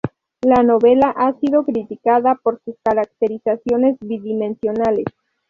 La 0.41 0.63
novela 0.63 1.11
ha 1.15 1.31
sido 1.39 1.63
criticada 1.63 2.33
por 2.33 2.59
sus 2.65 2.73
caracterizaciones 2.83 3.99
bidimensionales. 3.99 5.05